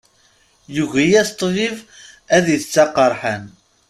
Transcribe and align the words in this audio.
Yugi-yas 0.75 1.29
ṭṭbib 1.35 1.75
ad 2.35 2.45
itett 2.55 2.75
aqerḥan. 2.83 3.43